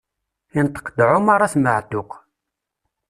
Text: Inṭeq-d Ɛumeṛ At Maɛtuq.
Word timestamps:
Inṭeq-d 0.59 0.99
Ɛumeṛ 1.11 1.41
At 1.47 1.55
Maɛtuq. 1.63 2.11